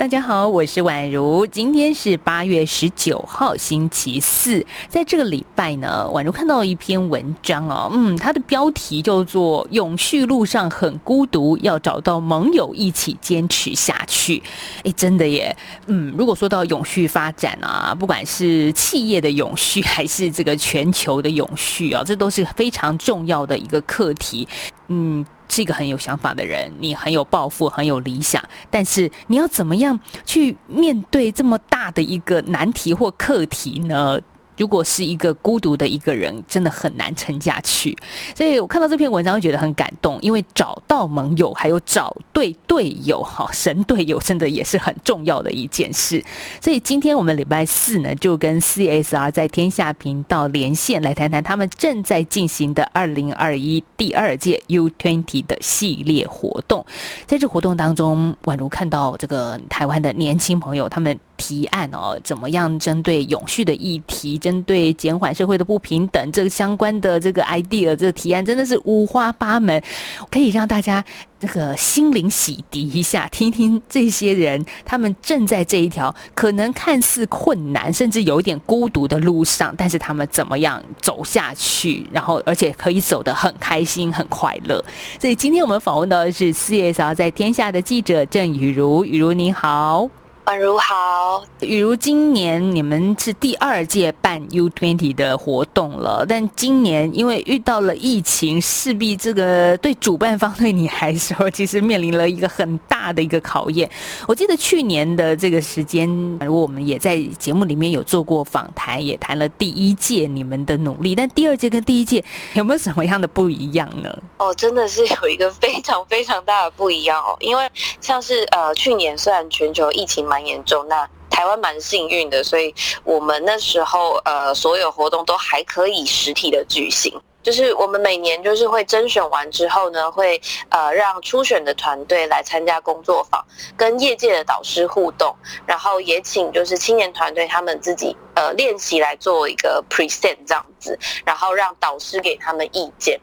[0.00, 1.46] 大家好，我是宛如。
[1.46, 4.64] 今天是八月十九号，星期四。
[4.88, 14.42] 在这个礼拜呢，宛如看到一篇文章哦，嗯，它的标题叫做“永续路上很孤独，要找到盟友一起坚持下去”。
[14.84, 24.48] 哎，真的耶，嗯，如果说到永续发展啊，不管是企业的永续，还是这个全球的永续啊，这都是非常重要的一个课题。
[24.88, 25.22] 嗯。
[25.50, 34.18] 是一个很有想法的人，你很有抱负，很有理想，但是你要怎么样去面对这么大的一个难题或课题呢？
[34.60, 37.96] 如果是一个孤独的一个人，真的很难撑下去。
[38.36, 46.22] 所以我看到这篇文章，会觉得很感动，因为找到盟友，还有找对队友，哈，神队友真的也是很重要的一件事。
[46.60, 56.84] 所以今天我们礼拜四呢，就跟 CSR 在天下频道连线，来谈谈他们正在进行的二零二一第二届 U Twenty 的系列活动。
[57.26, 61.18] 在这活动当中，宛如看到这个台湾的年轻朋友，他们。
[61.42, 69.80] 提案哦，怎么样针对永续的议题，针对减缓社会的不平等，这个相关的这个 idea，这个提案真的是五花八门，
[70.28, 71.04] 可以让大家
[71.38, 84.84] 这个心灵洗涤一下，听听这些人他们正在这一条可能看似困难，甚至有一点孤独的路上，但是他们怎么样走下去，然后而且可以走得很开心、很快乐。
[85.20, 90.10] 所以今天我们访问到的是四月嫂在天下的记者郑雨茹，雨茹你好。
[90.46, 103.88] 宛如好，雨如今年你们是第二届办 U Twenty 的活动了，但今年因为遇到了疫情，势必这个对主办方对你来说，其实面临了一个很大的一个考验。
[104.26, 106.08] 我记得去年的这个时间，
[106.48, 114.12] 我们也在节目里面有做过访谈，也谈了第一届你们的努力，但第二届跟第一届有没有什么样的不一样呢？
[114.38, 117.70] 哦，真的是有一个非常非常大的不一样哦，因为
[118.00, 122.74] 像是呃去年虽然全球疫情蛮严重，那台湾蛮幸运的，所以
[123.04, 127.20] 我们那时候呃，所有活动都还可以实体的举行。
[127.42, 133.42] 就是我们每年就是会甄选完之后呢，会呃让初选的团队来参加工作坊，
[133.78, 135.34] 跟业界的导师互动，
[135.64, 143.18] 然后也请就是青年团队他们自己呃练习来做一个 present 这样子，然后让导师给他们意见。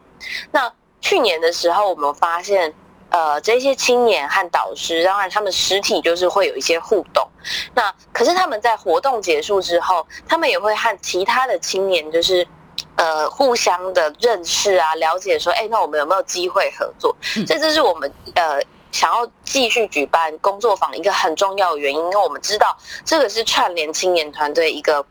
[0.50, 2.74] 那去年的时候，我们发现。
[3.10, 7.26] 呃，这些青年和导师，当然他们实体就是会有一些互动。
[7.74, 12.46] 那可是他们在活动结束之后，他们也会和其他的青年，就是
[12.96, 17.16] 呃互相的认识啊，了解说，哎，那我们有没有机会合作？
[17.46, 18.60] 这就是我们呃。
[18.92, 25.04] 想要继续举办工作坊，一个很重要的原因，因为我们知道这个是串联青年团队一个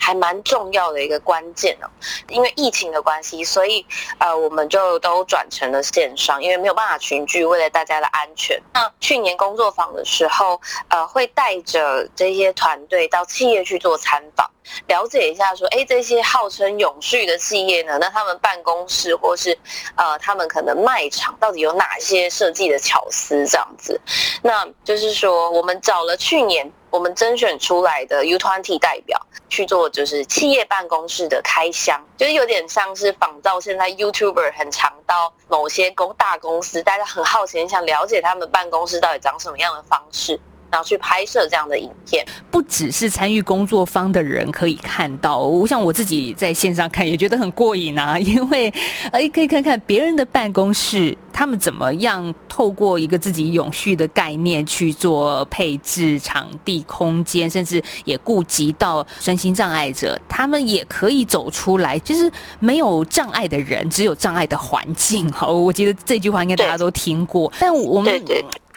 [0.00, 1.86] 还蛮重要的一个关键哦。
[2.28, 3.84] 因为疫情的关系，所以
[4.18, 8.60] 呃，我们就都转成了线上，因为没有办法群聚，为了大家的安全。
[8.72, 14.50] 那去年工作坊的时候，呃，会带着这些团队到企业去做参访。
[14.86, 19.56] 了解一下，说，哎，这些号称永续的企业呢，那他们办公室或是，
[19.94, 24.00] 呃，他们可能卖场到底有哪些设计的巧思这样子？
[24.42, 40.40] 那就是说，我们找了去年我们甄选出来的 U Twenty 代表去做，就是企业办公室的开箱，就是有点像是仿造现在 YouTuber 很常到某些公大公司，大家很好奇，想了解他们办公室到底长什么样的方式。
[40.74, 48.68] 然后去拍摄这样的影片，不只是参与工作方的人可以看到，我想我自己在线上看也觉得很过瘾啊，因为
[49.12, 65.30] 呃可以看看别人的办公室，他们怎么样透过一个自己永续的概念去做配置场地空间，甚至也顾及到身心障碍者，他们也可以走出来，就是没有障碍的人，只有障碍的环境。
[65.30, 68.20] 好，我觉得这句话应该大家都听过，但我们。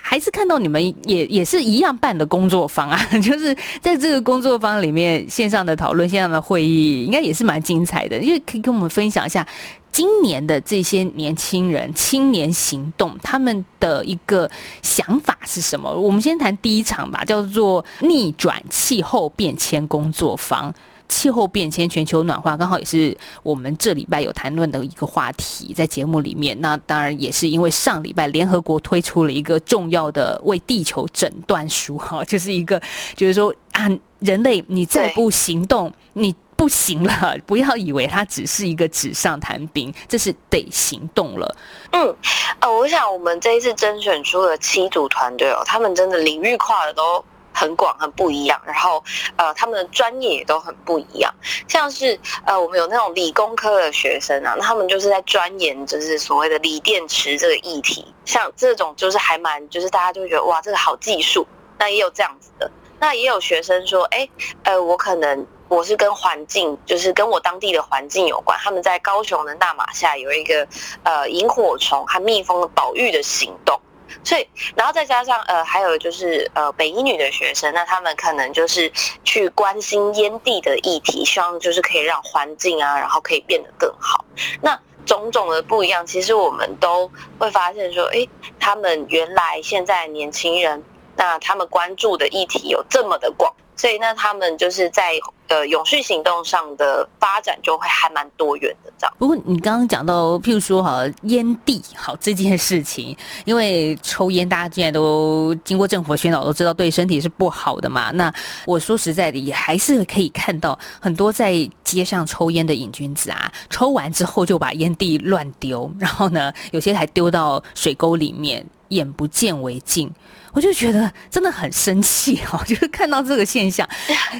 [0.10, 8.18] 还是看到你们也也是一样办的工作坊啊， 就是在这个工作坊里面线上的讨论、线上的会议，应该也是蛮精彩的。
[8.20, 9.46] 因为可以跟我们分享一下
[9.92, 14.50] 今年的这些年轻人青年行动他们的一个
[14.82, 15.94] 想法是什么？
[15.94, 20.74] 我们先谈第一场吧，叫做逆转气候变迁工作坊。
[21.10, 26.60] 气候变迁、全球暖化，刚好也是我们这礼拜有谈论的一个话题，在节目里面。
[26.60, 32.82] 那当然也是因为上礼拜联合国推出了一个重要的为地球诊断书，哈，就是一个
[33.16, 33.90] 就是说啊，
[34.20, 41.56] 人类你再不行动，你不行了，不要以为它只是一个纸上谈兵，这是得行动了。
[41.92, 42.16] 嗯，
[42.60, 47.24] 呃，我想我们这一次甄选出了七组团队哦，他们真的领域跨的都。
[47.58, 48.62] 很广，很不一样。
[48.64, 49.04] 然后，
[49.36, 51.34] 呃，他们的专业也都很不一样。
[51.68, 58.14] 像是，呃，我们有那种理工科的学生啊，那他们就是在钻研，就是所谓的锂电池这个议题。
[58.26, 61.48] 像这种，就是还蛮，就是大家就会觉得，哇，这个好技术。
[61.80, 62.70] 那也有这样子的。
[63.00, 64.28] 那也有学生说，哎，
[64.64, 68.58] 呃，我可能我是跟环境，就是跟我当地的环境有关。
[68.60, 70.68] 他们在高雄的大马下有一个，
[71.04, 73.80] 呃，萤火虫和蜜蜂的保育的行动。
[74.24, 78.92] 所以，然后再加上呃，还有就是呃，北医女的学生，那他们可能就是
[79.24, 84.24] 去关心烟蒂的议题，希望就是可以让环境啊，然后可以变得更好。
[84.62, 87.10] 那种种的不一样，其实我们都
[87.40, 88.28] 会发现说，哎，
[88.60, 90.84] 他们原来现在年轻人，
[91.16, 93.54] 那他们关注的议题有这么的广。
[93.76, 95.14] 所以，那他们就是在
[95.48, 99.14] 的永续行动上的发展就会还蛮多元的这样。
[99.18, 103.16] 不过，你刚刚讲到，譬如说哈烟蒂好这件事情，
[103.46, 108.12] 因为抽烟大家现在都经过政府的宣导都知道对身体是不好的嘛。
[108.12, 108.34] 那
[108.66, 111.54] 我说实在的，也还是可以看到很多在
[111.84, 120.12] 街上抽烟的瘾君子啊，抽完之后就把烟蒂乱丢，然后呢，有些还丢到水沟里面，眼不见为净。
[120.58, 123.88] 我就觉得真的很生气 哦，就是看到这个现象。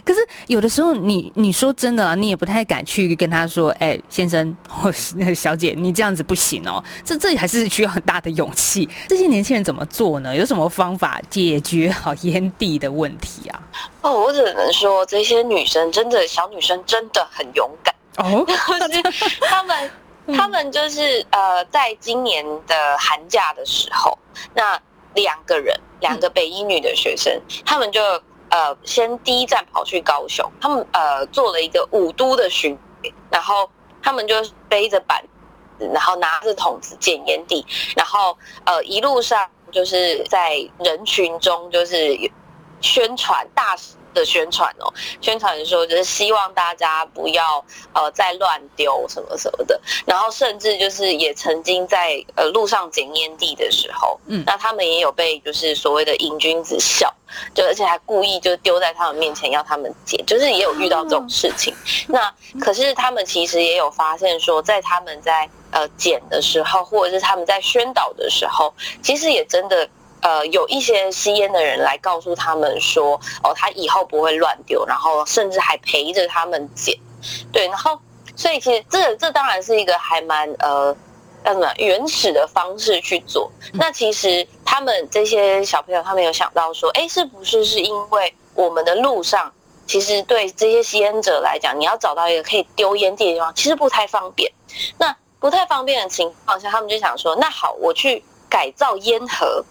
[0.04, 8.90] 可是有的时候，你你说真的，你也不太敢去跟他说：“哎，先生 或那小姐，你这样子不行哦。”这这还是需要很大的勇气。
[9.08, 10.36] 这些年轻人怎么做呢？
[10.36, 13.62] 有什么方法解决好烟蒂的问题啊？
[14.02, 18.44] 哦，我只能说，这些女生真的小女生真的很勇敢哦。
[19.48, 19.92] 他们
[20.36, 24.18] 他们就是呃，在今年的寒假的时候，
[24.56, 24.82] 那。
[25.18, 28.02] 两个人，两个北医女的学生，他们就
[28.50, 32.78] 呃先第一站跑去高雄，他们呃做了一个五都的巡，
[33.32, 33.70] 然后
[34.02, 34.36] 他们就
[34.70, 35.24] 背着板，
[35.94, 37.66] 然后拿着桶子捡烟蒂，
[37.96, 42.18] 然后呃一路上就是在人群中就是
[42.80, 43.76] 宣传大。
[44.18, 44.92] 的宣传哦，
[45.22, 57.14] 宣传说就是希望大家不要呃再乱丢什么什么的，然后甚至就是也曾经在呃路上捡烟蒂的时候，嗯，那他们也有被就是所谓的瘾君子笑，
[57.54, 61.74] 就而且还故意就丢在他们面前要他们捡，就是也有遇到这种事情。
[62.08, 68.74] 那可是他们其实也有发现说，在他们在呃捡的时候，或者是他们在宣导的时候，
[69.04, 69.88] 其实也真的。
[70.22, 76.98] 呃，有一些吸烟的人来告诉他们说，哦，他以后不会乱丢，然后甚至还陪着他们捡，
[77.52, 77.98] 对，然后
[78.36, 80.96] 所以其实这这当然是一个还蛮呃
[81.46, 83.50] 叫什么原始的方式去做。
[83.74, 89.54] 那其实他们这些小朋友，他们有想到说，哎，是不是是因为我们的路上，
[89.86, 94.52] 其实对这些吸烟者来讲，你要找到一个可以丢烟蒂的地方，其实不太方便。
[94.98, 99.64] 那不太方便的情况下，他们就想说，那好，我去改造烟盒。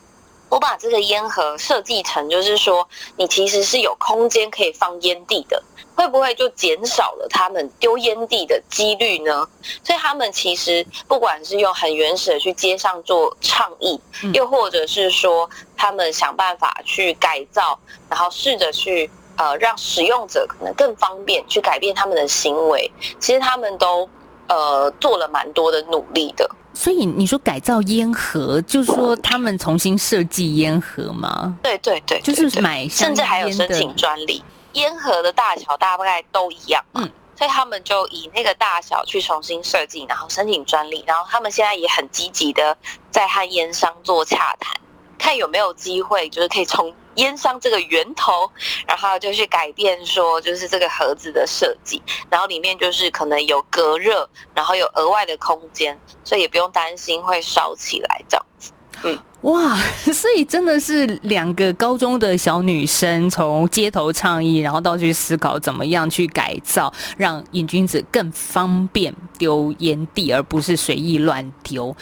[0.48, 5.62] 我把这个烟盒设计成，就是说，你其实是有空间可以放烟蒂的，
[5.94, 9.46] 会不会就减少了他们丢烟蒂的几率呢？
[9.82, 14.00] 所以他们其实不管是用很原始的去街上做倡议，
[14.32, 17.78] 又或者是说他们想办法去改造，
[18.08, 24.08] 然后试着去呃让使用者可能更方便去改变他们的行为，其实他们都
[24.48, 26.48] 呃做了蛮多的努力的。
[26.74, 31.56] 所以你说改造烟盒，就是说他们重新设计烟盒吗？
[31.62, 34.44] 对对对，就是买，甚至还有申请专利。
[34.74, 41.02] 烟盒的大小大概都一样，嗯，所以他们就以那个大小去重新设计，然后申请专利。
[41.06, 42.76] 然后他们现在也很积极的
[43.10, 44.78] 在和烟商做洽谈，
[45.16, 46.94] 看有没有机会，就是可以从。
[47.16, 48.50] 烟商这个源头，
[48.86, 58.72] 然后就去改变说，就是这个盒子的设计，然后里面就是可能有隔热，然后有额外的空间，所以也不用担心会烧起来这样子。
[59.02, 59.18] 嗯。
[59.42, 59.78] 哇，
[60.12, 71.94] 所以真的是两个高中的小女生从街头倡议，然后到去思考怎么样去改造，让瘾君子更方便丢烟蒂，而不是随意乱丢。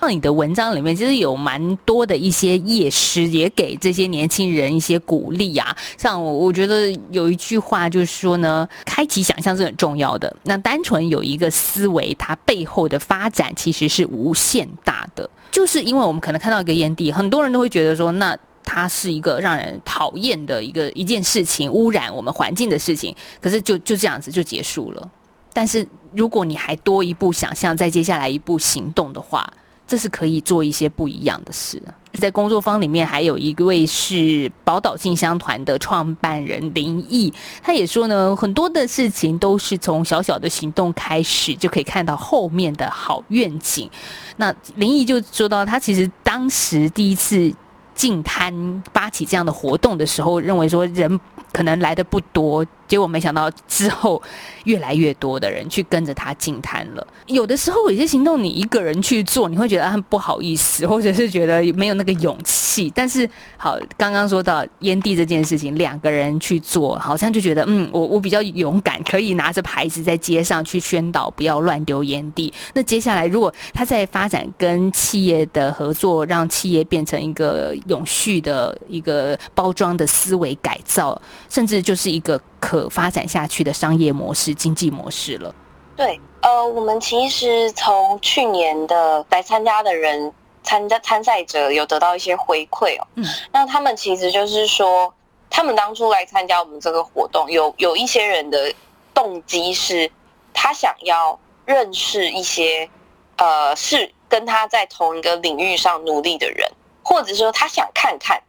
[0.00, 5.76] 那你的文章里面其实有蛮多的一些夜诗，也给这些年轻人一些鼓励啊。
[5.96, 10.34] 像我，我觉得有一句话就是说呢，开启想象是很重要的。
[10.44, 15.28] 那单纯有一个思维，它背后的发展其实是无限大的。
[15.50, 23.14] 就是因为我们可能看到一个烟蒂，很多人都会觉得说，那它是一个让人讨厌的一个一件事情，污染我们环境的事情。
[23.40, 25.10] 可是就就这样子就结束了。
[25.52, 29.50] 但是如果你还多一步想象，再接下来一步行动的话，
[29.88, 31.82] 这是可以做一些不一样的事。
[32.12, 43.88] 在工作坊里面还有一位是宝岛进香团的创办人林毅，他也说呢，很多的事情都是从小小的行动开始，就可以看到后面的好愿景。
[44.36, 47.52] 那林毅就说到，他其实当时第一次
[47.94, 51.18] 进摊发起这样的活动的时候，认为说人
[51.52, 52.66] 可能来的不多。
[52.88, 54.20] 结果没想到之后
[54.64, 57.06] 越来越多的人去跟着他进摊了。
[57.26, 62.90] 有的时候有些行动你一个人去做，你会觉得很不好意思，或者是觉得没有那个勇气。
[62.94, 72.52] 但是好，刚刚说到烟蒂这件事情，两个人去做，好像就觉得嗯，我我比较勇敢，可以拿着牌子在街上去宣导不要乱丢烟蒂。
[72.72, 82.40] 那接下来如果他在发展跟企业的合作，让企业变成一个永续的一个包装的思维改造，甚至就是一个。
[82.60, 85.54] 可发展下去的商业模式、经济模式了。
[85.96, 93.06] 对，呃，我们其实从去年的来参加的人、参加参赛者有得到一些回馈哦。
[93.16, 95.12] 嗯，那他们其实就是说，
[95.50, 98.72] 他们当初来参加我们这个活动，有有一些人的
[99.12, 100.10] 动机是，
[100.52, 102.88] 他想要认识一些，
[103.36, 106.70] 呃，是跟他在同一个领域上努力的人，
[107.02, 108.40] 或者说他想看看。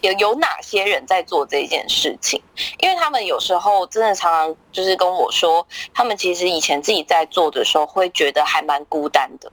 [0.00, 2.40] 有有哪些人在做这件事情？
[2.78, 9.50] 因为他们有时候真的常常就是跟我说，他们其实以前自己在做的时候，会觉得还蛮孤单的，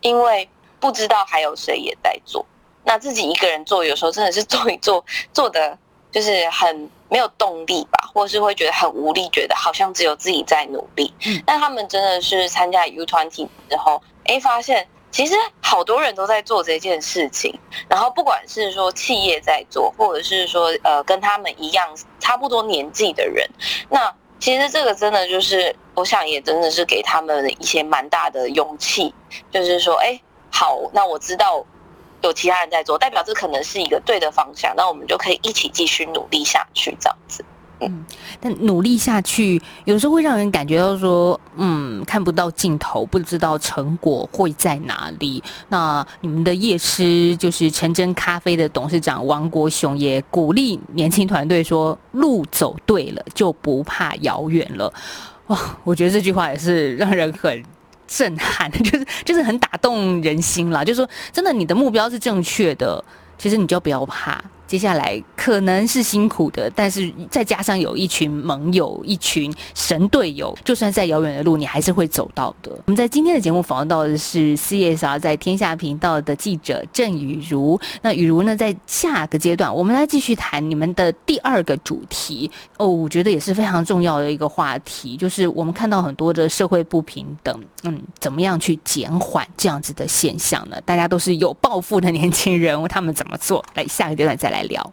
[0.00, 2.44] 因为不知道还有谁也在做。
[2.84, 5.78] 那自己一个人做，有时候真的是做一做，做的
[6.10, 11.12] 就是很没有动力吧，或是会觉得很无力，觉得好像只有自己在努力。
[11.44, 14.88] 但他们真的是参加 U 团体之后，哎，发现。
[15.12, 21.86] 其实好多人都在做这件事情，然后不管是说企业在做，或者是说呃跟他们一样
[22.18, 23.48] 差不多年纪的人，
[23.90, 29.14] 那其实这个真的就是，我想也真的是给他们一些蛮大的勇气，
[29.52, 30.18] 就是说，哎，
[30.50, 31.64] 好，那我知道
[32.22, 37.44] 有其他人在做，代表这可能是一个对的方向，那我们就可以一起继续努力下去，这样子。
[37.82, 38.04] 嗯，
[38.40, 45.42] 但努力下去，有时候会让人感觉到说，嗯，看不到尽头，不知道成果会在哪里。
[45.68, 54.92] 那你们的夜师就是陈真咖啡的董事长王国雄也鼓励年轻团队说，路走对了，就不怕遥远了。
[55.48, 57.62] 哇，我觉得这句话也是让人很
[58.06, 60.84] 震撼，就是就是很打动人心了。
[60.84, 63.04] 就是说，真的，你的目标是正确的，
[63.36, 64.42] 其实你就不要怕。
[64.66, 72.70] 接下来可能是辛苦的，但是再加上有一群盟友、一群神队友，就算再遥远的路，你还是会走到的。
[72.70, 77.78] 我们在今天的节目访问到的是 CSR 在天下频道的记者郑雨茹。
[78.02, 90.80] 那雨茹呢，在下个阶段，我们来继续谈你们的第二个主题哦，我觉得也是非常重要的一个话题，就是我们看到很多的社会不平等，嗯，怎么样去减缓这样子的现象呢？
[90.84, 93.64] 大家都是有抱负的年轻人，他们怎么做？
[93.74, 94.62] 来，下个阶段再来。
[94.62, 94.92] 聊，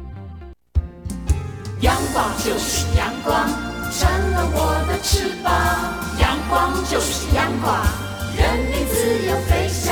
[2.21, 3.49] 光就是阳光，
[3.89, 5.51] 成了我的翅膀。
[6.19, 7.75] 阳光就是阳光，
[8.37, 9.91] 任你自由飞翔。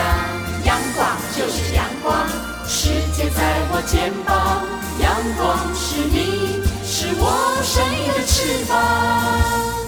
[0.63, 2.27] 阳光就是阳光，
[2.67, 4.62] 世界在我肩膀。
[5.01, 9.78] 阳光是你，是我生命的翅膀。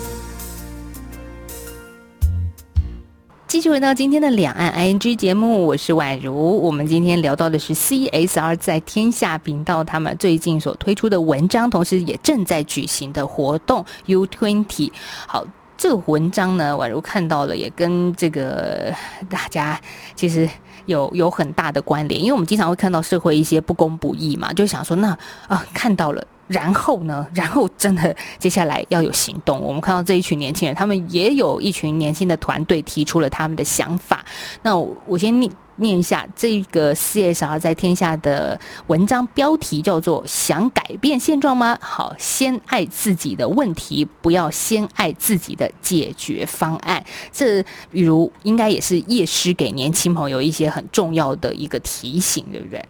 [3.52, 6.58] 继续回到今天的两岸 ING 节目，我是宛如。
[6.62, 14.90] 我们今天聊到的是 CSR 在天下频道他们最近所推出的文章，同时也正在举行的活动 U Twenty。
[15.28, 15.46] 好，
[15.78, 18.96] 这个文章呢，宛如看到了，也跟这个
[19.30, 19.78] 大家
[20.16, 20.48] 其实
[20.86, 26.26] 有有很大的关联，因为我们经常会看到社会一些不公不义嘛，就想说那啊，看到了。
[26.48, 27.26] 然后呢？
[27.34, 29.58] 然后真的接下来要有行动。
[29.62, 34.22] 我们看到这一群年轻人，他们也有一群年轻的团队提出了他们的想法。
[34.62, 35.50] 那我先
[35.82, 47.04] 念一下这个 CSR 在天下的文章标题，叫做“想改变现状吗？”好，先爱自己的问题，不要先爱自己的解决方案。
[47.32, 47.62] 这
[47.92, 52.86] 比如应该也是叶师给年轻朋友一些很重要的一个提醒，对不对？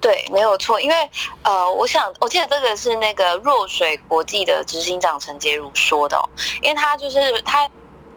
[0.00, 0.94] 对，没有错，因为
[1.42, 6.16] 呃，我想我记得这个是那个若水国际的执行长陈洁如说的，
[6.62, 7.68] 因为他就是他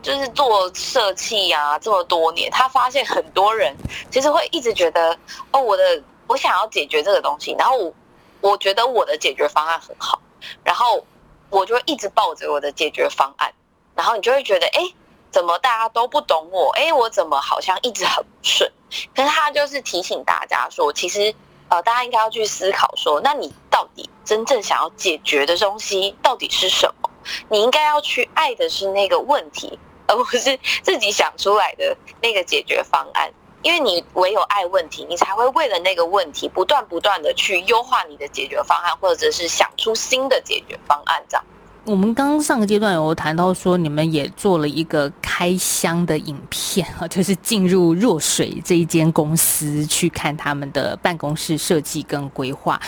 [0.04, 3.74] 就是做社企啊这么多年，他发现很多人
[4.12, 5.18] 其实会一直觉得
[5.52, 7.94] 哦，我的我想要解决这个东西，然后我
[8.42, 10.22] 我觉得我的解决方案很好，
[10.62, 11.04] 然后
[11.50, 13.52] 我就一直抱着我的解决方案，
[13.96, 14.82] 然后你就会觉得哎，
[15.32, 16.70] 怎么大家都不懂我？
[16.72, 18.70] 哎，我怎么好像一直很不顺？
[19.16, 21.34] 可是他就是提醒大家说，其实
[21.70, 27.10] 呃，大家应该要去思考说，那你到底真正想要解决的东西到底是什么？
[27.48, 29.80] 你应该要去爱的是那个问题。
[30.08, 33.32] 而不是自己想出来的那个解决方案，
[33.62, 41.46] 因为你唯有爱问题，你才会为了那个问题不断不断的去优化你的解决方案，或者是想出新的解决方案，这样。
[41.86, 52.80] 我们刚上个阶段有谈到说，你们也做了一个开箱的影片啊， 就是进入若水这一间公司去看他们的办公室设计跟规划。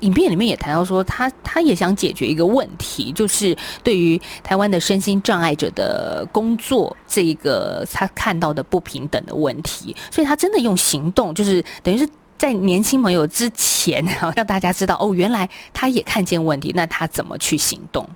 [0.00, 14.02] 影片里面也谈到说，他他也想解决一个问题，就是对于台湾的身心障碍者的工作这个他看到的不平等的问题，所以他真的用行动，就是等于是在年轻朋友之前
[14.34, 18.08] 让大家知道哦，原来他也看见问题，那他怎么去行动？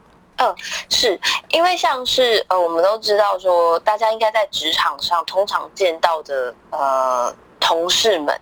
[0.43, 0.57] 嗯，
[0.91, 1.21] 是
[1.51, 8.41] 因为像是呃，我们都知道说，大家应该在职场上通常见到的呃同事们，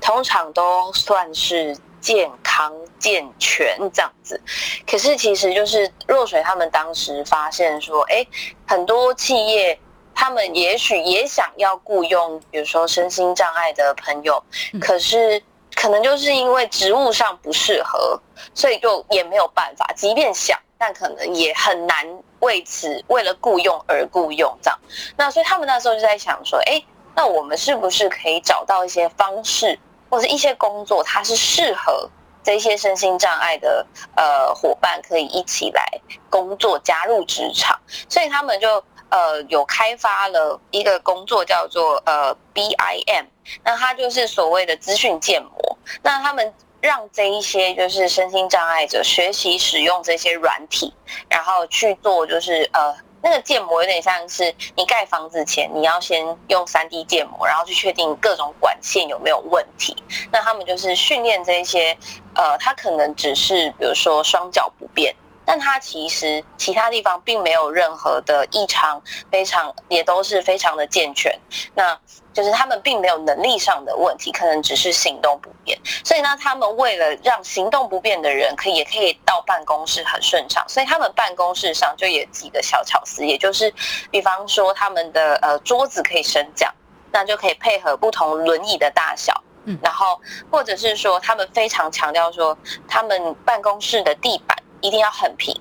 [0.00, 4.40] 通常都算是健康健全这样子。
[4.86, 8.24] 可是其实就是若水他们当时发现说，哎，
[8.66, 9.76] 很多企业
[10.14, 14.40] 他们也许也想要雇佣，比如说身心障碍的朋友，
[14.80, 15.42] 可是
[15.74, 18.20] 可能就是因为职务上不适合，
[18.54, 20.56] 所以就也没有办法，即便想。
[20.80, 22.06] 但可能也很难
[22.38, 24.80] 为此为了雇佣而雇佣这样，
[25.14, 26.82] 那所以他们那时候就在想说，哎，
[27.14, 32.08] 那我们是不是可以找到一些方式，或者一些工作，它是适合
[32.42, 35.84] 这些身心障碍的呃伙伴可以一起来
[36.30, 43.26] 工作加入职场，所以他们就呃有开发了一个工作叫做呃 BIM，
[43.62, 46.54] 那它就是所谓的资讯建模，那他们。
[46.80, 50.92] 让这一些就是身心障碍者学习使用这些软体，
[51.28, 59.94] 然后去做就是呃那个建模有点像是你盖房子前你要先用三 D 建模，然后去确定各种管线有没有问题。
[60.32, 61.96] 那他们就是训练这些
[62.34, 65.14] 呃，他可能只是比如说双脚不便，
[65.44, 71.38] 但他其实其他地方并没有任何的异常，非常也都是非常的健全。
[71.74, 71.98] 那
[72.32, 75.78] 就是他们并没有能力上的问题，可能只是行动不便。
[76.04, 83.72] 所以呢，他们为了让行动不便的人可以也可以到办公室很顺畅，所以他们办公室上就有几个小巧思，也就是
[84.10, 86.72] 比方说他们的呃桌子可以升降，
[87.10, 89.34] 那就可以配合不同轮椅的大小。
[89.64, 92.56] 嗯，然后或者是说他们非常强调说，
[92.88, 95.54] 他们办公室的地板一定要很平，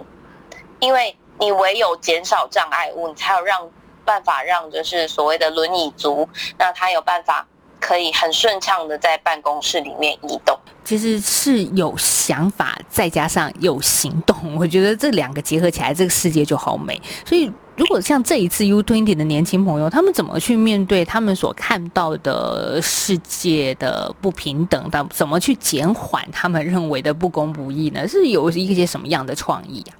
[0.79, 3.69] 因为你唯有减少障碍物，你才有让。
[4.09, 7.45] 办法让就是所谓的轮椅族，那他有办法
[7.79, 10.57] 可以很顺畅的在办公室里面移动。
[10.83, 16.99] 其实是有想法，再加上有行动，我觉得这两个结合起来，这个世界就好美。
[17.23, 28.07] 所以，如果像这一次 U Twenty 的年轻朋友，他们怎么去面对他们所看到的世界的不平等，但怎么去减缓他们认为的不公不义呢？
[28.07, 29.93] 是有一些什么样的创意啊？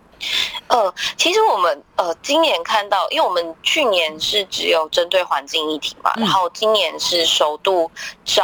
[0.67, 7.89] 呃，其实我们呃今年看到，因为我们去年是只有针对环境议题嘛，然后今年是首度
[8.23, 8.43] 招，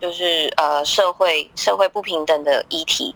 [0.00, 3.14] 就是呃社会社会不平等的议题。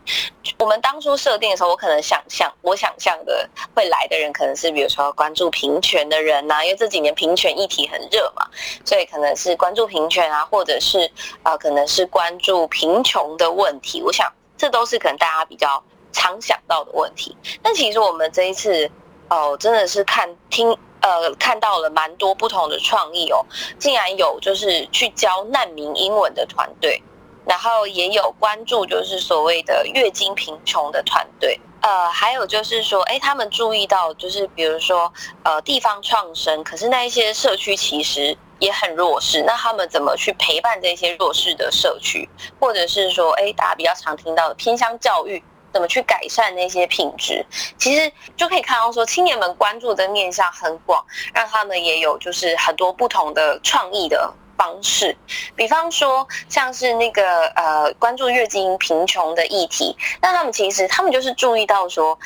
[0.59, 8.47] 我们当初设定的时候，我可能想象，我想象的会来的人可能是比如说关注平权的人呐，因为这几年平权议题很热嘛，
[8.85, 11.11] 所以可能是关注平权啊，或者是
[11.43, 14.01] 啊可能是关注贫穷的问题。
[14.03, 15.83] 我想这都是可能大家比较。
[16.17, 18.91] 常想到的问题，但其实我们这一次
[19.29, 20.67] 哦，真的是看听
[21.03, 23.45] 呃看到了蛮多不同的创意哦，
[23.79, 27.03] 竟然有就是去教难民英文的团队，
[27.45, 35.13] 然后也有关注就是所谓的月经贫穷的团队，呃，还有就是说，哎，他们注意到就是比如说
[35.45, 42.27] 呃地方创生，可是那一些社区其实也很弱势，那他们怎么去陪伴这些弱势的社区，
[42.59, 45.43] 或者是说，哎，大家比较常听到的偏乡教育。
[45.77, 47.45] 怎么去改善那些品质？
[47.77, 55.15] 其实就可以看到，说青年们关注的面向很广，让他们也有就是很多不同的创意的方式。
[55.55, 62.19] 比方说，像是那个呃，关注月经贫穷的议题，那他们其实他们就是注意到说，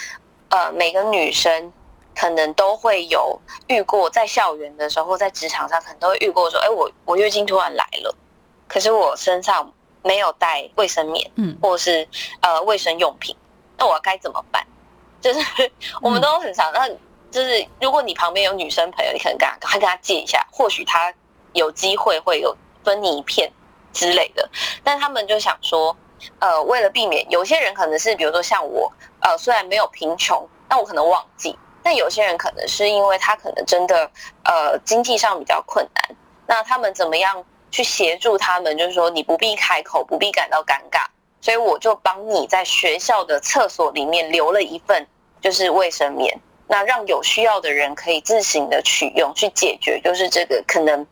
[0.51, 1.73] 呃，每个女生
[2.15, 3.37] 可能都会有
[3.67, 8.15] 遇过，在校园的时候，在职场上可能都会遇过说，哎，我我月经突然来了，
[8.69, 9.73] 可是我身上。
[10.03, 12.07] 没有带卫生棉，嗯，或是
[12.41, 13.37] 呃卫生用品，
[13.79, 14.67] 那我该怎么办？
[15.21, 15.41] 就是
[16.01, 16.89] 我们都很常，那
[17.31, 21.13] 就是如果你旁边有女生朋友，你可能赶快跟她借一下，或许她
[21.53, 23.51] 有机会会有分你一片
[23.93, 24.49] 之类的。
[24.83, 25.95] 但他们就想说，
[26.39, 34.11] 呃，为了避免有些人可能是比如说像我，呃，虽然没有贫穷，但我可能忘记；但有些人可能是因为他可能真的
[34.45, 38.77] 呃经济上比较困难，那他们怎么样去协助他们？
[38.77, 41.07] 就是说你不必开口，不必感到尴尬，
[41.41, 45.07] 所以我就帮你在学校的厕所里面留了一份
[45.41, 46.39] 就是卫生棉。
[46.73, 51.05] 那让有需要的人可以自行的取用，去解决就是这个可能，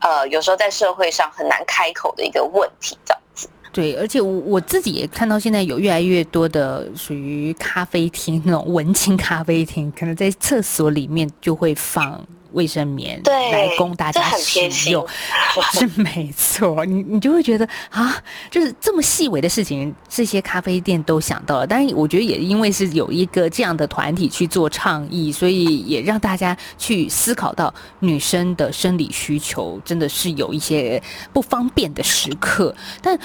[0.00, 3.48] 呃，有时候在社会上很难开口的一个问题，这样子。
[3.72, 12.26] 对，而且我我自己也看到现在有越来越多的属于咖啡厅那种文青咖啡厅，可能在厕所里面就会放。
[12.54, 15.06] 卫生棉对来供大家使用，
[15.74, 16.84] 是没错。
[16.84, 18.16] 你你就会觉得啊，
[18.50, 21.66] 就是这么细微的事情，这些咖啡店都想到了。
[21.66, 32.74] 但是我觉得也因为是有一个这样的团体去做倡议，所以也让大家去思考到女生的生理需求真的是有一些不方便的时刻。
[33.02, 33.18] 但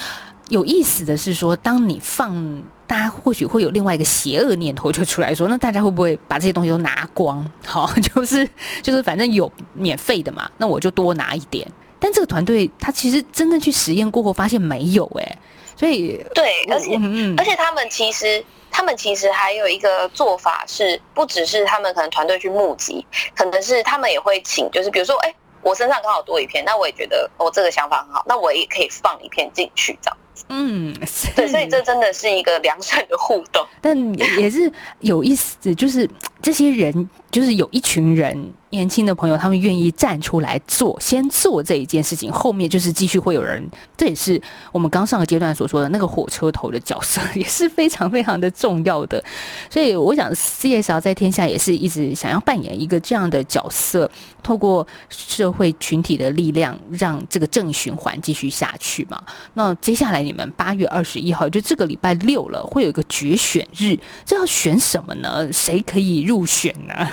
[0.48, 2.62] 有意思的是说，当你放。
[2.90, 7.48] 大家或许会有另外一个邪恶念头就出来说，那大家会不会把这些东西都拿光？
[7.64, 8.44] 好， 就是
[8.82, 11.64] 就是反正有免费的嘛，那我就多拿一点。
[12.00, 15.38] 但这个团队他其实真正去实验过后发现没有哎，
[15.76, 16.98] 所以对，而且
[17.38, 30.16] 而且他们其实他们其实还有一个做法是，不只是他们可能团队去募集，可能是他们也会请，就是比如说，哎，我身上刚好多一片，那我也觉得我这个想法很好，那我也可以放一片进去这样。
[30.48, 30.94] 嗯，
[31.36, 36.08] 对，所以这真的是一个良善的互动，但也是有意思，就是
[36.42, 38.52] 这些人，就是有一群人。
[38.72, 43.60] 年轻的朋友，他们愿意站出来做，先做这一件事情，后面就是继续会有人。
[43.96, 44.40] 这也是
[44.70, 49.20] 我们刚上个阶段所说的那个火车头的角色，也是非常非常的重要的。
[49.68, 54.08] 所以，我想 CSR 在天下也是一直想要扮演一个这样的角色，
[54.40, 59.20] 透过社会群体的力量，让这个正循环继续下去嘛。
[59.54, 65.52] 那接下来，你们八月二十一号，就这个礼拜六了，会有一个决选日，这要选什么呢？
[65.52, 67.10] 谁可以入选呢？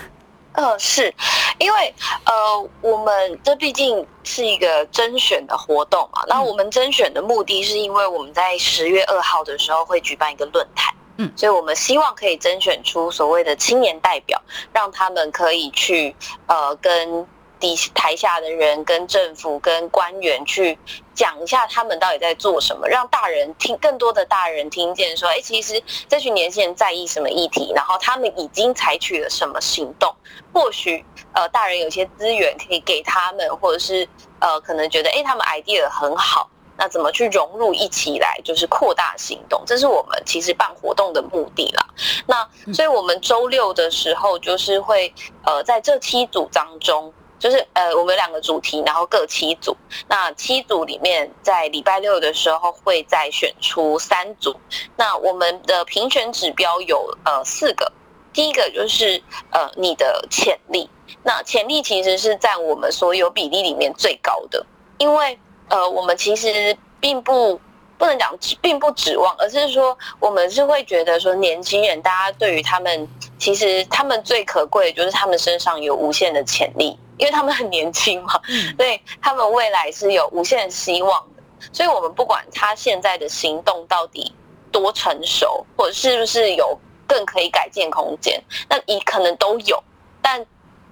[0.57, 1.13] 呃，是，
[1.59, 1.93] 因为
[2.25, 6.23] 呃，我们这毕竟是一个甄选的活动嘛。
[6.27, 14.41] 那我们甄选的目的是因为我们在十月二号的时候会举办一个论坛，嗯，所以我们希望可以甄选出所谓的青年代表，
[14.73, 16.15] 让他们可以去
[16.47, 17.27] 呃跟。
[17.59, 20.77] 底台下的人跟政府跟官员去
[21.13, 30.13] 讲一下他们到底在做什么，让大人听更多的大人听见说，哎，其实这群年轻人在意什么议题，然后他们已经采取了什么行动。
[30.53, 34.07] 或许呃，大人有些资源可以给他们，或者是
[34.39, 41.85] 呃，可能觉得哎，他们 idea 很好，那怎么去融入一起来，就是扩大行动，这是我们其实办活动的目的啦。
[42.27, 47.11] 那所以我们周六的时候就是会呃，在这七组当中。
[47.39, 49.75] 就是呃，我们有两个主题，然后各七组。
[50.07, 54.55] 那七组里面，在礼拜六的时候会再选出三组。
[54.95, 57.91] 那我们的评选指标有呃四个。
[58.33, 59.21] 第一个就是
[59.51, 60.89] 呃你的潜力。
[61.23, 64.65] 那潜力其实是占我们所有比例里面最高的，
[64.99, 67.59] 因为呃我们其实并不
[67.97, 73.07] 不能讲并不指望，而是说我们是会觉得说年轻人，大家对于他们
[73.39, 76.99] 其实他们最可贵的就是他们身上有无限的潜力。
[77.17, 78.39] 因为他们很年轻嘛，
[78.77, 81.43] 所以他们未来是有无限希望的。
[81.73, 84.31] 所以，我们不管他现在的行动到底
[84.71, 89.83] 多成熟，或者是不是有更可以改进空间，那你可能都有，
[90.21, 90.45] 但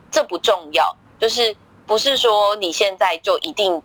[0.09, 0.95] 这不重要。
[1.19, 3.81] 就是不是说你现在就一定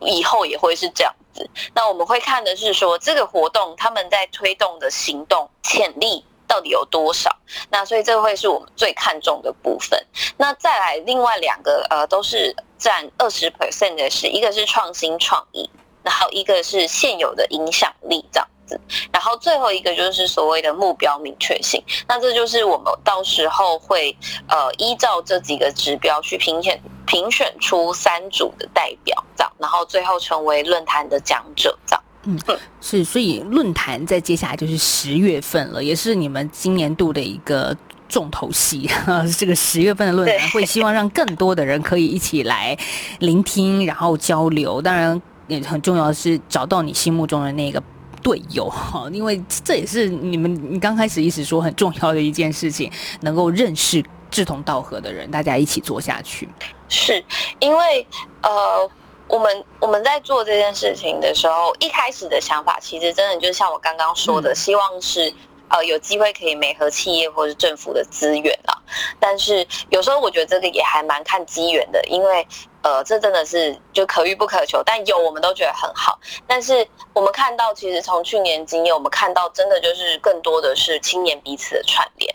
[0.00, 1.48] 以后也会是这样子。
[1.74, 6.24] 那我们会看的是说，这个活动他们在推动的行动潜力。
[6.46, 7.34] 到底有多少？
[7.70, 10.00] 那所以这会是我们最看重的部分。
[10.36, 15.68] 那再来另外两个，呃，都是占二十 percent 的是，一个是创新创意，
[16.02, 18.80] 然后一个是现有的影响力这样子。
[19.12, 21.82] 然后最后一个就是所谓的目标明确性。
[22.08, 24.16] 那这就是我们到时候会
[24.48, 32.02] 呃依照这几个指标去评选评选出三组的代表，这样，然后最后成为论坛的讲者这样。
[32.28, 32.36] 嗯，
[32.80, 37.76] 是，所以论坛在接下来就是十月份了，也是你们今年度的一个
[38.08, 38.90] 重头戏。
[39.38, 42.76] 这个十月份的论坛会希望让更多的人可以一起来
[43.20, 44.82] 聆听，然后交流。
[44.82, 47.80] 当然，也很重要的是找到你心目中的那个
[48.22, 56.48] 队友哈， 因为这也是你们你刚开始一直说很重要的一件事情，能够认识志同道合的人，大家一起做下去。
[56.88, 57.24] 是
[57.60, 58.06] 因为
[58.42, 58.90] 呃。
[59.28, 65.32] 我们我们在做这件事情的时候，一开始的想法其实真的就像我刚刚说的，希望是
[65.68, 68.78] 呃有机会可以媒合企业或是政府的资源啊。
[69.18, 72.46] 但是有时候我觉得这个也还蛮看机缘的，因为
[72.82, 76.18] 呃这真的是就可遇不可求，但有我们都觉得很好。
[76.46, 82.32] 但是我们看到，其实从去年经验，我们看到真的就是更多的是青年彼此的串联。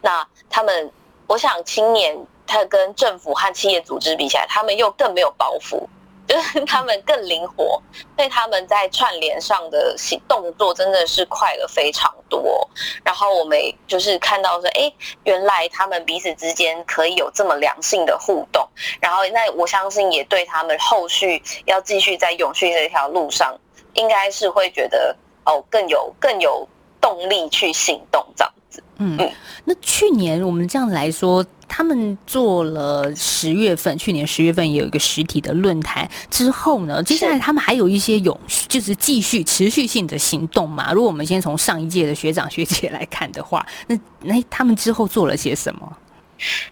[0.00, 0.90] 那他们，
[1.26, 5.86] 我想青年他跟政府和企业组织比起来，他们又更没有包袱。
[6.30, 7.82] 就 是他们更灵活，
[8.16, 12.70] 所以他们在串联上的行动作真的是快了非常多。
[13.04, 14.92] 然后我们就是看到说，哎，
[15.24, 18.64] 原来他们彼此之间可以有这么良性的互动。
[19.00, 23.58] 然后那我相信也对他们后续要继续在永续这条路上，
[23.94, 26.68] 应该是会觉得哦更有更有
[27.00, 28.54] 动力去行动这样。
[29.00, 29.18] 嗯，
[29.64, 31.44] 那去年我们这样来说。
[31.72, 36.10] 他们做了十月份，去年十月份也有一个实体的论坛。
[36.28, 38.36] 之后呢，接下来他们还有一些永
[38.66, 40.92] 就是继续持续性的行动嘛？
[40.92, 45.96] 如果我们先从上一届的学长学姐来看的话，那那他们之后做了些什么？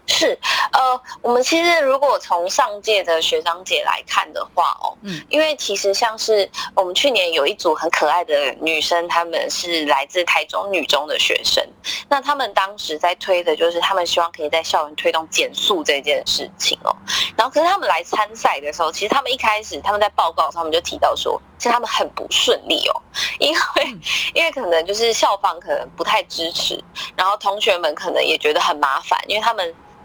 [0.07, 0.37] 是，
[0.71, 11.63] 呃，我们其实如果从上届的学长姐来看的话，哦，嗯，因为其实像是我们去年有一组很可爱的女生，她们是来自台中女中的学生，
[12.09, 16.95] 那他们当时在推的就是他们希望可以在校园推动减速这件事情哦，
[17.37, 21.41] 然后可是他们来参赛的时候，其实他们一开始他们在报告上面就提到说。
[21.59, 23.01] 其实他们很不顺利哦，
[23.37, 23.97] 因为
[24.33, 26.81] 因为可能就是校方可能不太支持，
[27.17, 29.58] 然后同学们可能也觉得很麻烦，因为他们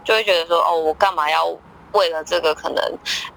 [0.05, 1.45] 就会觉得说，哦，我干嘛要
[1.93, 2.83] 为了这个可能，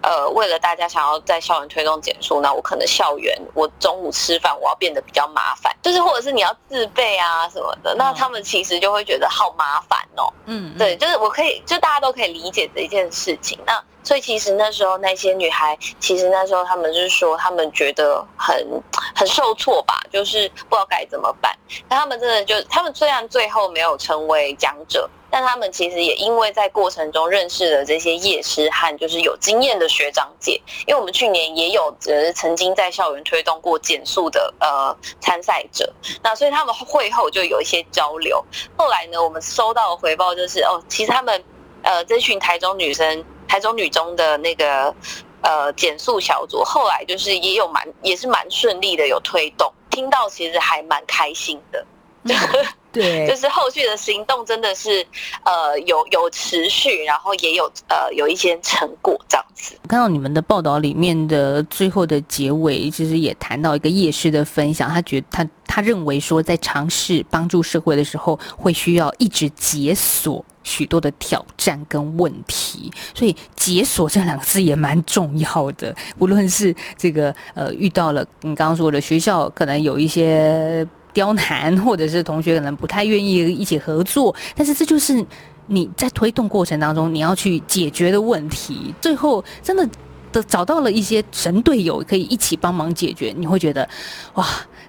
[0.02, 10.33] 呃，为了大家想要在校园推动减速，那我可能校园我中午吃饭我要变得比较麻烦，就是或者是你要自备啊什么的，那他们其实就会觉得好麻烦哦。
[10.46, 13.59] 嗯，对，就是我可以，就大家都可以理解这一件事情。
[13.64, 18.66] 那所以其实那时候那些女孩，其实那时候她们就是说，她们觉得很
[19.14, 21.57] 很受挫吧，就是不知道该怎么办。
[21.88, 30.60] 但她们真的就，她们虽然最后没有成为讲者，但他们其实也因为在过程中认识了这些业师和就是有经验的学长姐。
[30.86, 38.44] 因为我们去年也有呃曾经在校园推动过减速的呃参赛者，那所以他们会后就有一些交流。
[38.76, 41.44] 后来呢，我们收到的回报就是哦，其实他们
[41.82, 43.24] 呃这群台中女生。
[43.50, 44.94] 台中女中的那个
[45.40, 51.82] 呃减速小组，后来就是也有蛮也是蛮顺利的，有推动，听到其实还蛮开心的。
[52.98, 55.06] 对，就是后续的行动真的是
[55.44, 59.76] 呃有有持续，然后也有呃有一些成果这样子。
[59.88, 75.94] 看到你们的报道里面的最后的结尾，其实也谈到一个夜师的分享，他觉得他他认为说，在尝试帮助社会的时候，会需要一直解锁许多的挑战跟问题，所以解锁这两个字也蛮重要的。
[76.18, 80.87] 无论是这个呃遇到了你刚刚说的学校，可能有一些。
[81.12, 85.25] 刁难，或者是同学可能不太愿意一起合作，但是这就是
[85.66, 88.94] 你在推动过程当中你要去解决的问题。
[89.01, 89.88] 最后真的
[90.31, 93.88] 的找到了一些神队友，可以一起帮忙解决，你会觉得
[94.35, 94.47] 哇，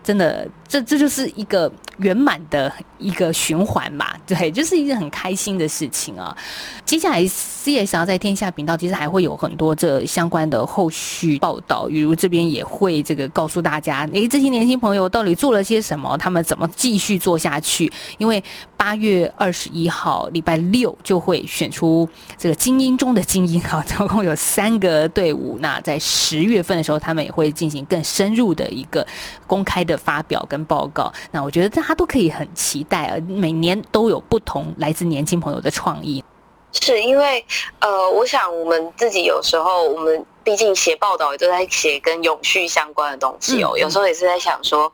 [0.10, 0.48] 真的。
[0.68, 6.38] 这这就是一个圆满的一个循环嘛，对，就是一件很开心的事情啊。
[6.86, 17.92] 接下来 C S R 在天下频道其实还会有很多这相关的后续报道，比如这边也会这个告诉大家，诶，这些年轻朋友到底做了些什么，他们怎么继续做下去？
[18.20, 18.44] 因为
[18.78, 25.58] 八月二十一号礼拜六就会选出这个精英中的精英哈， 总共有三个队伍。
[25.62, 29.06] 那在十月份的时候，他们也会进行更深入的一个
[29.48, 30.60] 公开的发表跟。
[30.70, 33.18] 报告，那我觉得大家都可以很期待啊！
[33.28, 36.24] 每年都有不同来自年轻朋友的创意，
[36.74, 37.44] 是因为
[37.80, 44.94] 呃，我想我们自己有时候，我们毕竟写报道也都在写跟永续相关的东西哦，有时候也是在想说，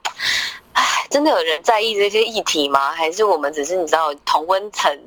[0.71, 2.91] 哎，真的有人在意这些议题吗？
[2.91, 4.97] 还是我们只是你知道同温层？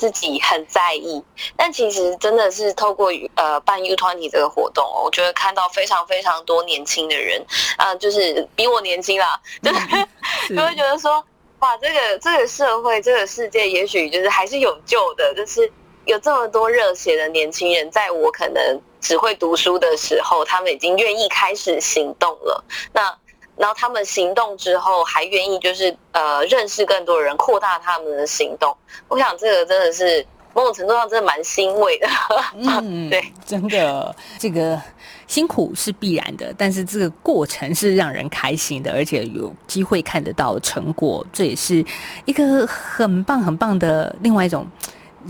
[0.00, 1.22] 自己很在意，
[1.58, 7.44] 但其实真的是透过呃办 U Twenty 这个活动，我觉得看到非常非常多年轻的人
[7.76, 11.22] 啊，就是比我年轻啦，就是就会觉得说，
[11.58, 15.70] 哇，这个这个社会这个世界，也许就是还是有救的，就是
[16.06, 22.64] 有这么多热血的年轻人，在我可能只会读书的时候，他们已经愿意开始行动了。
[22.94, 23.14] 那
[23.60, 28.74] 然后他们行动之后，还愿意就是呃认识更多人，扩大他们的行动。
[29.06, 32.08] 我想这个真的是某种程度上真的蛮欣慰的。
[32.56, 34.80] 嗯， 对，真的这个
[35.26, 41.84] 辛苦是必然的，但是这个过程是让人开心的，而且有机会看得到成果，这也是
[42.24, 44.66] 一个很棒很棒的另外一种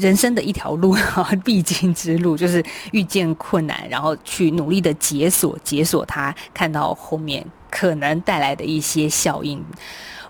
[0.00, 7.46] 人生的一条路哈，必经之路，就是遇见困难，然后去努力的解锁解锁它，看到后面。
[7.72, 9.64] 可能带来的一些效应，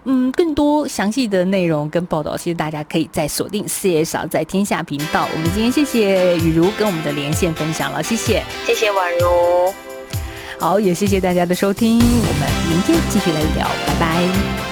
[0.04, 5.26] 嗯更多详细的内容跟报道，其实大家可以再锁定四叶嫂在天下频道。
[5.33, 8.44] 我们今天谢谢雨茹跟我们的连线分享了，谢谢。
[8.66, 9.72] 谢谢宛如。
[10.59, 14.69] 好，也谢谢大家的收听，我们明天继续来聊，拜拜。